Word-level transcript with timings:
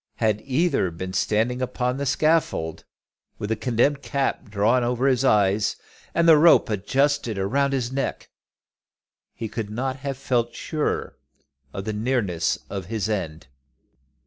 Had 0.15 0.41
either 0.43 0.89
been 0.89 1.13
standing 1.13 1.61
upon 1.61 1.97
the 1.97 2.07
scaffold, 2.07 2.85
with 3.37 3.49
the 3.51 3.55
condemned 3.55 4.01
cap 4.01 4.49
drawn 4.49 4.83
over 4.83 5.05
his 5.07 5.23
eyes 5.23 5.75
and 6.15 6.27
the 6.27 6.39
rope 6.39 6.71
adjusted 6.71 7.37
around 7.37 7.71
his 7.71 7.91
neck, 7.91 8.31
he 9.35 9.47
could 9.47 9.69
not 9.69 9.97
have 9.97 10.17
felt 10.17 10.55
surer 10.55 11.19
of 11.71 11.85
the 11.85 11.93
nearness 11.93 12.57
of 12.67 12.87
his 12.87 13.07
end. 13.07 13.45